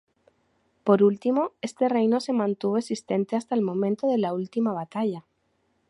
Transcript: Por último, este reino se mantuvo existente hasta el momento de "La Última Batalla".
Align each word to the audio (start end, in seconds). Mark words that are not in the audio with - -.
Por 0.83 1.03
último, 1.03 1.51
este 1.61 1.87
reino 1.87 2.19
se 2.21 2.33
mantuvo 2.33 2.79
existente 2.79 3.35
hasta 3.35 3.53
el 3.53 3.61
momento 3.61 4.07
de 4.07 4.17
"La 4.17 4.33
Última 4.33 4.73
Batalla". 4.73 5.27